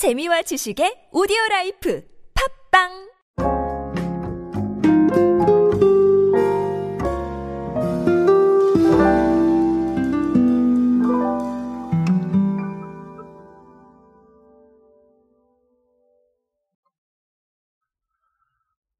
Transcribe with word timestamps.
재미와 0.00 0.40
지식의 0.40 1.12
오디오 1.12 1.36
라이프 1.50 2.02
팝빵 2.72 2.88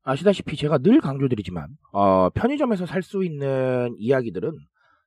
아시다시피 0.02 0.58
제가 0.58 0.76
늘 0.76 1.00
강조드리지만 1.00 1.78
어, 1.92 2.28
편의점에서 2.28 2.84
살 2.84 3.02
수 3.02 3.24
있는 3.24 3.94
이야기들은 3.96 4.52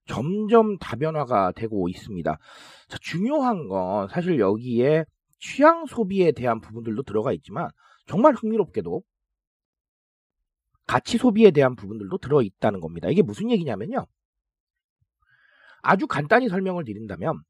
점점 0.08 0.80
다변화가 0.80 1.52
되고 1.52 1.88
있습니다. 1.88 2.40
자, 2.88 2.98
중요한 3.00 3.68
건 3.68 4.08
사실 4.08 4.40
여기에 4.40 5.06
취향 5.44 5.86
소비에 5.86 6.32
대한 6.32 6.62
부분들도 6.62 7.04
들어가 7.04 7.34
있지만 7.34 7.70
정말 8.08 8.34
흥미롭게도 8.34 9.04
가치 10.88 11.18
소비에 11.18 11.52
대한 11.52 11.76
부분들도 11.76 12.18
들어 12.20 12.42
있다는 12.42 12.80
겁니다. 12.80 13.10
이게 13.10 13.22
무슨 13.22 13.52
얘기냐면요. 13.52 14.06
아주 15.82 16.08
간단히 16.08 16.48
설명을 16.48 16.86
드린다면 16.86 17.44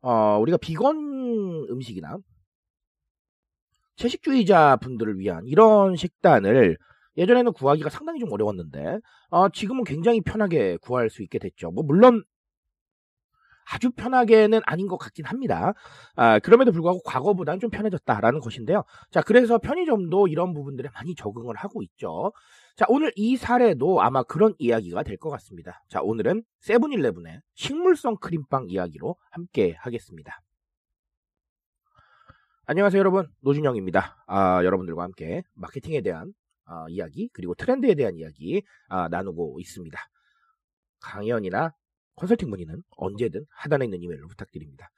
어, 0.00 0.38
우리가 0.38 0.56
비건 0.56 1.66
음식이나 1.70 2.16
채식주의자 3.96 4.76
분들을 4.76 5.18
위한 5.18 5.46
이런 5.46 5.94
식단을 5.94 6.78
예전에는 7.18 7.52
구하기가 7.52 7.90
상당히 7.90 8.18
좀 8.18 8.32
어려웠는데 8.32 8.98
어, 9.28 9.50
지금은 9.50 9.84
굉장히 9.84 10.22
편하게 10.22 10.78
구할 10.78 11.10
수 11.10 11.22
있게 11.22 11.38
됐죠. 11.38 11.70
뭐 11.70 11.84
물론 11.84 12.24
아주 13.74 13.90
편하게는 13.90 14.60
아닌 14.66 14.86
것 14.86 14.96
같긴 14.98 15.24
합니다. 15.24 15.74
아, 16.14 16.38
그럼에도 16.38 16.70
불구하고 16.70 17.02
과거보다는 17.02 17.58
좀 17.58 17.70
편해졌다라는 17.70 18.38
것인데요. 18.38 18.84
자, 19.10 19.20
그래서 19.20 19.58
편의점도 19.58 20.28
이런 20.28 20.54
부분들에 20.54 20.88
많이 20.94 21.16
적응을 21.16 21.56
하고 21.56 21.82
있죠. 21.82 22.32
자, 22.76 22.86
오늘 22.88 23.12
이 23.16 23.36
사례도 23.36 24.00
아마 24.00 24.22
그런 24.22 24.54
이야기가 24.58 25.02
될 25.02 25.16
것 25.18 25.30
같습니다. 25.30 25.82
자, 25.88 26.00
오늘은 26.02 26.42
세븐일레븐의 26.60 27.40
식물성 27.54 28.16
크림빵 28.18 28.66
이야기로 28.68 29.16
함께 29.30 29.74
하겠습니다. 29.78 30.40
안녕하세요, 32.66 32.98
여러분. 32.98 33.28
노준영입니다. 33.40 34.24
아, 34.26 34.64
여러분들과 34.64 35.02
함께 35.02 35.42
마케팅에 35.54 36.00
대한 36.00 36.32
아, 36.66 36.86
이야기 36.88 37.28
그리고 37.32 37.54
트렌드에 37.54 37.94
대한 37.94 38.16
이야기 38.16 38.62
아, 38.88 39.08
나누고 39.08 39.58
있습니다. 39.60 39.98
강연이나 41.00 41.72
컨설팅 42.16 42.50
문의는 42.50 42.82
언제든 42.96 43.44
하단에 43.50 43.86
있는 43.86 44.02
이메일로 44.02 44.28
부탁드립니다. 44.28 44.88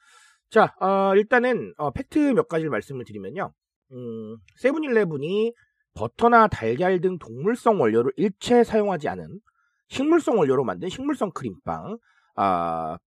자, 0.51 0.75
어, 0.81 1.15
일단은 1.17 1.75
어, 1.77 1.91
팩트 1.91 2.19
몇 2.35 2.49
가지를 2.49 2.71
말씀을 2.71 3.05
드리면요. 3.05 3.53
음, 3.93 4.37
세븐일레븐이 4.57 5.53
버터나 5.95 6.49
달걀 6.49 7.01
등 7.01 7.19
동물성 7.19 7.81
원료를 7.81 8.13
일체 8.17 8.65
사용하지 8.65 9.09
않은 9.09 9.41
식물성 9.89 10.39
원료로 10.39 10.65
만든 10.65 10.89
식물성 10.89 11.31
크림빵 11.33 11.99
아, 12.37 12.99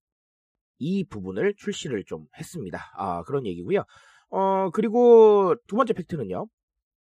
이 0.79 1.03
부분을 1.07 1.53
출시를 1.57 2.03
좀 2.05 2.25
했습니다. 2.37 2.91
아, 2.95 3.23
그런 3.23 3.45
얘기고요. 3.45 3.83
어, 4.31 4.69
그리고 4.71 5.55
두 5.67 5.75
번째 5.75 5.93
팩트는요. 5.93 6.47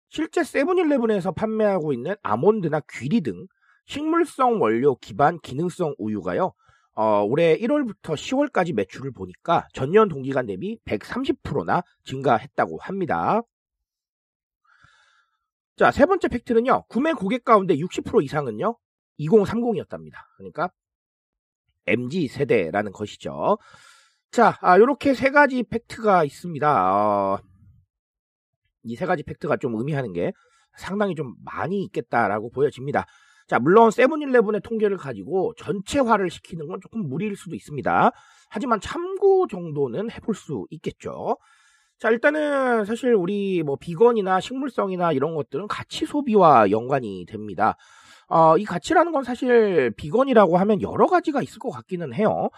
실제 0.09 0.45
세븐일레븐에서 0.45 1.33
판매하고 1.33 1.93
있는 1.93 2.15
아몬드나 2.23 2.81
귀리 2.93 3.21
등 3.21 3.47
식물성 3.87 4.63
원료 4.63 4.97
기반 4.97 5.39
기능성 5.41 5.95
우유가요. 5.99 6.53
어, 6.95 7.23
올해 7.23 7.57
1월부터 7.59 8.15
10월까지 8.15 8.75
매출을 8.75 9.11
보니까 9.11 9.67
전년 9.73 10.09
동기간 10.09 10.47
대비 10.47 10.79
130%나 10.85 11.83
증가했다고 12.05 12.79
합니다. 12.79 13.43
자, 15.77 15.91
세 15.91 16.07
번째 16.07 16.29
팩트는요. 16.29 16.85
구매 16.89 17.13
고객 17.13 17.45
가운데 17.45 17.75
60% 17.77 18.23
이상은요. 18.25 18.77
2030이었답니다. 19.19 20.15
그러니까 20.37 20.71
MG 21.87 22.29
세대라는 22.29 22.93
것이죠. 22.93 23.59
자, 24.31 24.57
아, 24.61 24.79
요렇게 24.79 25.15
세 25.15 25.31
가지 25.31 25.63
팩트가 25.65 26.25
있습니다. 26.25 26.95
어, 26.95 27.39
이세 28.85 29.07
가지 29.07 29.23
팩트가 29.23 29.57
좀 29.57 29.75
의미하는 29.77 30.13
게 30.13 30.33
상당히 30.77 31.15
좀 31.15 31.35
많이 31.45 31.83
있겠다라고 31.85 32.51
보여집니다. 32.51 33.07
자, 33.47 33.59
물론 33.59 33.91
세븐일레븐의 33.91 34.63
통계를 34.63 34.97
가지고 34.97 35.53
전체화를 35.59 36.31
시키는 36.31 36.67
건 36.67 36.81
조금 36.81 37.09
무리일 37.09 37.37
수도 37.37 37.55
있습니다. 37.55 38.11
하지만 38.49 38.81
참고 38.81 39.47
정도는 39.47 40.11
해볼 40.11 40.35
수 40.35 40.67
있겠죠. 40.71 41.37
자, 41.99 42.11
일단은 42.11 42.85
사실 42.85 43.15
우리 43.15 43.63
뭐 43.63 43.77
비건이나 43.77 44.41
식물성이나 44.41 45.13
이런 45.13 45.35
것들은 45.35 45.69
가치 45.69 46.07
소비와 46.07 46.71
연관이 46.71 47.27
됩니다. 47.27 47.77
어, 48.29 48.57
이 48.57 48.65
가치라는 48.65 49.13
건 49.13 49.23
사실 49.23 49.93
비건이라고 49.97 50.57
하면 50.57 50.81
여러 50.81 51.07
가지가 51.07 51.43
있을 51.43 51.59
것 51.59 51.71
같기는 51.71 52.15
해요. 52.15 52.49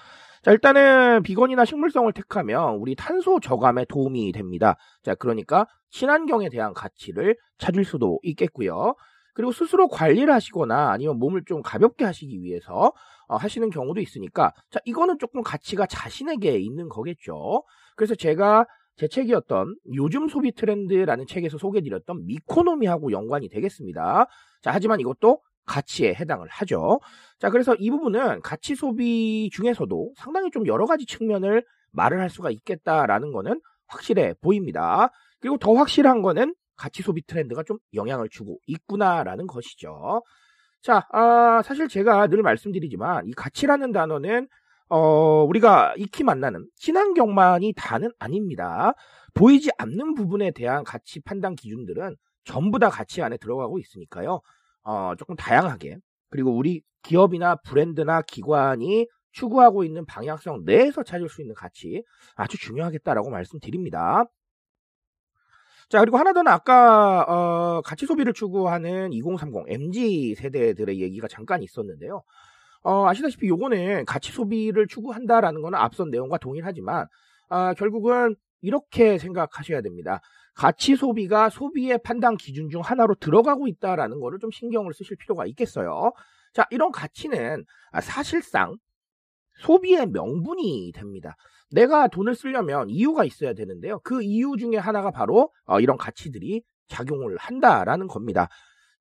자, 0.43 0.53
일단은 0.53 1.25
비건이나 1.25 1.65
식물성을 1.65 2.13
택하면 2.13 2.77
우리 2.77 2.95
탄소 2.95 3.41
저감에 3.41 3.85
도움이 3.89 4.31
됩니다. 4.33 4.77
자, 5.03 5.17
그러니까 5.17 5.67
친환경에 5.91 6.49
대한 6.49 6.73
가치를 6.73 7.37
찾을 7.59 7.85
수도 7.85 8.21
있겠고요. 8.23 8.95
그리고 9.37 9.53
스스로 9.53 9.87
관리를 9.87 10.33
하시거나 10.33 10.91
아니면 10.93 11.19
몸을 11.19 11.45
좀 11.45 11.61
가볍게 11.61 12.07
하시기 12.07 12.43
위해서 12.43 12.95
어, 13.29 13.37
하시는 13.37 13.69
경우도 13.69 14.01
있으니까 14.01 14.51
자, 14.71 14.81
이거는 14.87 15.19
조금 15.19 15.43
가치가 15.43 15.85
자신에게 15.85 16.59
있는 16.59 16.89
거겠죠. 16.89 17.63
그래서 17.97 18.15
제가 18.15 18.65
제 18.97 19.09
책이었던 19.09 19.77
요즘 19.95 20.29
소비 20.29 20.53
트렌드라는 20.53 21.27
책에서 21.27 21.59
소개드렸던 21.59 22.25
미코노미하고 22.25 23.13
연관이 23.13 23.51
되겠습니다. 23.51 24.27
자, 24.63 24.71
하지만 24.73 25.01
이것도 25.01 25.43
가치에 25.67 26.15
해당을 26.15 26.49
하죠. 26.49 27.01
자, 27.39 27.51
그래서 27.51 27.75
이 27.75 27.91
부분은 27.91 28.41
가치 28.41 28.75
소비 28.75 29.51
중에서도 29.53 30.15
상당히 30.17 30.51
좀 30.51 30.67
여러 30.67 30.87
가지 30.87 31.05
측면을 31.05 31.63
말을 31.93 32.21
할 32.21 32.31
수가 32.31 32.51
있겠다라는 32.51 33.33
거는 33.33 33.61
확실해 33.87 34.33
보입니다. 34.41 35.11
그리고 35.41 35.59
더 35.59 35.75
확실한 35.75 36.23
거는 36.23 36.55
가치 36.77 37.03
소비 37.03 37.23
트렌드가 37.23 37.63
좀 37.63 37.79
영향을 37.95 38.29
주고 38.29 38.59
있구나라는 38.67 39.47
것이죠. 39.47 40.23
자, 40.83 41.07
아, 41.11 41.63
사실 41.65 41.89
제가 41.89 42.29
늘 42.29 42.43
말씀드리지만 42.43 43.27
이 43.27 43.33
가치라는 43.33 43.93
단어는 43.93 44.49
어, 44.89 45.43
우리가 45.45 45.95
익히 45.97 46.23
만나는 46.23 46.69
친환경만이 46.77 47.75
다는 47.77 48.11
아닙니다. 48.19 48.93
보이지 49.35 49.71
않는 49.79 50.15
부분에 50.15 50.53
대한 50.53 50.85
가치 50.85 51.21
판단 51.21 51.57
기준들은 51.57 52.17
전부 52.45 52.79
다 52.79 52.89
가치 52.89 53.23
안에 53.23 53.37
들어가고 53.39 53.79
있으니까요. 53.79 54.41
어, 54.85 55.15
조금 55.19 55.35
다양하게 55.35 55.99
그리고 56.31 56.57
우리 56.57 56.83
기업이나 57.03 57.57
브랜드나 57.57 58.23
기관이 58.23 59.07
추구하고 59.33 59.85
있는 59.85 60.07
방향성 60.07 60.65
내에서 60.65 61.03
찾을 61.03 61.29
수 61.29 61.43
있는 61.43 61.55
가치 61.55 62.03
아주 62.37 62.57
중요하겠다라고 62.59 63.31
말씀드립니다. 63.31 64.25
자 65.89 66.01
그리고 66.01 66.19
하나 66.19 66.33
더는 66.33 66.51
아까 66.51 67.23
어, 67.29 67.81
가치 67.83 68.07
소비를 68.07 68.33
추구하는 68.33 69.13
2030 69.13 69.65
MZ 69.69 70.35
세대들의 70.37 71.01
얘기가 71.01 71.29
잠깐 71.29 71.63
있었는데요. 71.63 72.23
어, 72.83 73.07
아시다시피 73.09 73.49
요거는 73.49 74.05
가치 74.05 74.33
소비를 74.33 74.89
추구한다라는 74.89 75.63
거는 75.63 75.79
앞선 75.79 76.11
내용과 76.11 76.39
동일하지만 76.39 77.07
아, 77.49 77.75
결국은 77.75 78.35
이렇게 78.63 79.19
생각하셔야 79.19 79.81
됩니다. 79.81 80.21
가치 80.55 80.97
소비가 80.97 81.51
소비의 81.51 81.99
판단 82.03 82.37
기준 82.37 82.69
중 82.69 82.81
하나로 82.81 83.15
들어가고 83.17 83.69
있다라는 83.69 84.21
거를 84.21 84.39
좀 84.41 84.51
신경을 84.51 84.93
쓰실 84.95 85.17
필요가 85.19 85.47
있겠어요. 85.47 86.13
자, 86.53 86.67
이런 86.71 86.91
가치는 86.91 87.65
사실상 88.01 88.77
소비의 89.59 90.07
명분이 90.09 90.93
됩니다. 90.95 91.37
내가 91.71 92.09
돈을 92.09 92.35
쓰려면 92.35 92.89
이유가 92.91 93.25
있어야 93.25 93.53
되는데요. 93.55 94.01
그 94.05 94.23
이유 94.23 94.57
중에 94.59 94.77
하나가 94.77 95.11
바로 95.11 95.51
어, 95.65 95.81
이런 95.81 95.97
가치들이 95.97 96.63
작용을 96.89 97.37
한다라는 97.39 98.07
겁니다. 98.07 98.49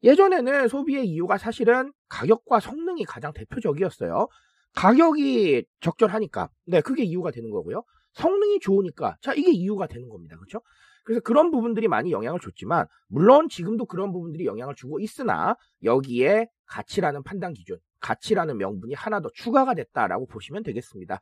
예전에는 0.03 0.67
소비의 0.67 1.07
이유가 1.07 1.37
사실은 1.37 1.91
가격과 2.09 2.59
성능이 2.59 3.05
가장 3.05 3.33
대표적이었어요. 3.33 4.27
가격이 4.73 5.65
적절하니까, 5.79 6.49
네, 6.67 6.81
그게 6.81 7.03
이유가 7.03 7.31
되는 7.31 7.49
거고요. 7.49 7.83
성능이 8.13 8.59
좋으니까, 8.59 9.15
자, 9.21 9.33
이게 9.33 9.51
이유가 9.51 9.87
되는 9.87 10.09
겁니다. 10.09 10.35
그렇죠? 10.37 10.61
그래서 11.05 11.21
그런 11.21 11.49
부분들이 11.49 11.87
많이 11.87 12.11
영향을 12.11 12.39
줬지만, 12.39 12.85
물론 13.07 13.47
지금도 13.47 13.85
그런 13.85 14.11
부분들이 14.11 14.45
영향을 14.45 14.75
주고 14.75 14.99
있으나, 14.99 15.55
여기에 15.83 16.49
가치라는 16.65 17.23
판단 17.23 17.53
기준, 17.53 17.77
가치라는 17.99 18.57
명분이 18.57 18.93
하나 18.93 19.19
더 19.21 19.29
추가가 19.33 19.73
됐다라고 19.73 20.27
보시면 20.27 20.63
되겠습니다. 20.63 21.19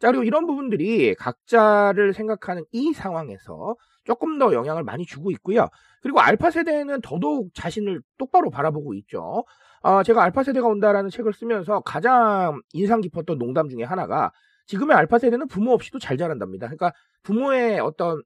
자, 0.00 0.08
그리고 0.08 0.24
이런 0.24 0.46
부분들이 0.46 1.14
각자를 1.14 2.12
생각하는 2.12 2.64
이 2.72 2.92
상황에서 2.92 3.76
조금 4.04 4.38
더 4.38 4.52
영향을 4.52 4.82
많이 4.82 5.06
주고 5.06 5.30
있고요. 5.30 5.68
그리고 6.02 6.20
알파 6.20 6.50
세대는 6.50 7.00
더더욱 7.00 7.54
자신을 7.54 8.02
똑바로 8.18 8.50
바라보고 8.50 8.94
있죠. 8.94 9.44
어, 9.82 10.02
제가 10.02 10.22
알파 10.22 10.42
세대가 10.42 10.66
온다라는 10.66 11.10
책을 11.10 11.32
쓰면서 11.32 11.80
가장 11.80 12.60
인상 12.72 13.00
깊었던 13.00 13.38
농담 13.38 13.68
중에 13.68 13.84
하나가 13.84 14.32
지금의 14.66 14.96
알파 14.96 15.18
세대는 15.18 15.48
부모 15.48 15.72
없이도 15.72 15.98
잘 15.98 16.16
자란답니다. 16.16 16.66
그러니까 16.66 16.92
부모의 17.22 17.80
어떤 17.80 18.22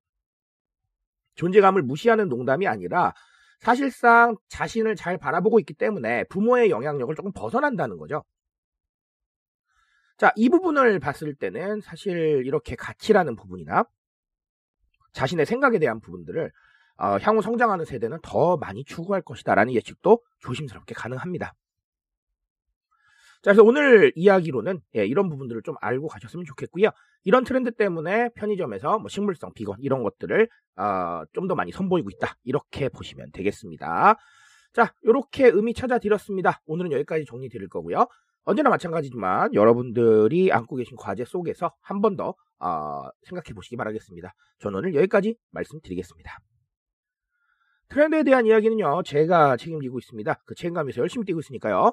존재감을 1.35 1.83
무시하는 1.83 2.29
농담이 2.29 2.67
아니라 2.67 3.15
사실상 3.58 4.37
자신을 4.49 4.96
잘 4.96 5.19
바라보고 5.19 5.58
있기 5.60 5.75
때문에 5.75 6.25
부모의 6.25 6.70
영향력을 6.70 7.14
조금 7.14 7.32
벗어난다는 7.32 7.96
거죠. 7.96 8.25
자, 10.16 10.32
이 10.37 10.49
부분을 10.49 10.99
봤을 10.99 11.34
때는 11.34 11.81
사실 11.81 12.43
이렇게 12.44 12.75
가치라는 12.75 13.37
부분이나 13.37 13.84
자신의 15.12 15.46
생각에 15.46 15.78
대한 15.78 16.00
부분들을 16.00 16.50
어, 16.99 17.16
향후 17.22 17.43
성장하는 17.43 17.84
세대는 17.84 18.19
더 18.22 18.56
많이 18.56 18.84
추구할 18.84 19.22
것이다라는 19.22 19.72
예측도 19.75 20.20
조심스럽게 20.40 20.94
가능합니다. 20.94 21.54
자, 23.49 23.55
그래서 23.55 23.62
오늘 23.65 24.12
이야기로는 24.15 24.79
예, 24.97 25.06
이런 25.06 25.31
부분들을 25.31 25.62
좀 25.62 25.75
알고 25.81 26.09
가셨으면 26.09 26.45
좋겠고요. 26.45 26.91
이런 27.25 27.45
트렌드 27.45 27.71
때문에 27.71 28.29
편의점에서 28.35 28.99
뭐 28.99 29.09
식물성, 29.09 29.55
비건 29.55 29.77
이런 29.81 30.03
것들을 30.03 30.47
어, 30.77 31.23
좀 31.33 31.49
더 31.49 31.55
많이 31.55 31.73
선보이고 31.73 32.11
있다. 32.11 32.35
이렇게 32.45 32.91
보시면 32.91 33.31
되겠습니다. 33.33 34.17
자, 34.75 34.93
이렇게 35.03 35.47
의미 35.47 35.73
찾아드렸습니다. 35.73 36.61
오늘은 36.67 36.93
여기까지 36.93 37.25
정리 37.25 37.49
드릴 37.49 37.69
거고요. 37.71 38.06
언제나 38.45 38.69
마찬가지지만 38.69 39.55
여러분들이 39.55 40.53
안고 40.53 40.77
계신 40.77 40.95
과제 40.99 41.25
속에서 41.25 41.73
한 41.81 42.03
번 42.03 42.17
더 42.17 42.35
어, 42.61 43.09
생각해 43.23 43.55
보시기 43.55 43.77
바라겠습니다. 43.77 44.35
저는 44.59 44.79
오늘 44.81 44.95
여기까지 44.95 45.37
말씀드리겠습니다. 45.53 46.37
트렌드에 47.89 48.25
대한 48.25 48.45
이야기는요, 48.45 49.05
제가 49.05 49.56
책임지고 49.56 49.99
있습니다. 50.00 50.35
그 50.45 50.55
책임감에서 50.55 51.00
열심히 51.00 51.25
뛰고 51.25 51.41
있으니까요. 51.41 51.93